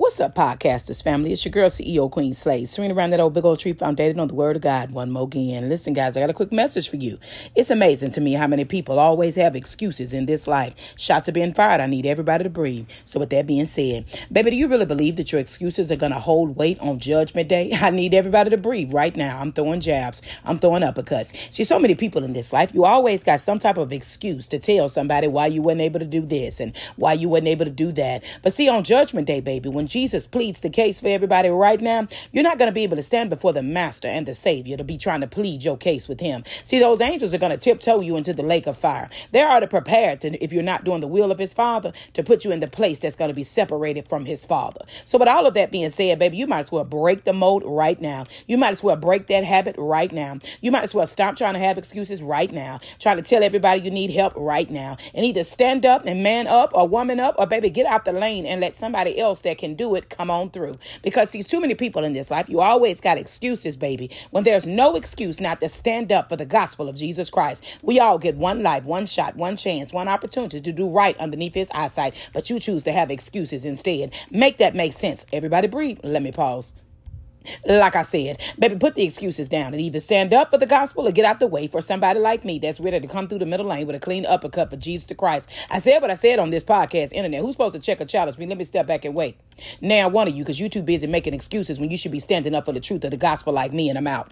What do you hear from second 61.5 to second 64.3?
many people in this life, you always got excuses, baby.